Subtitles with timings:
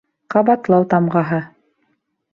[0.35, 1.41] Ҡабатлау тамғаһы